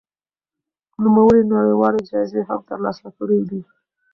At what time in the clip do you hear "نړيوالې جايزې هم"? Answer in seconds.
1.53-2.59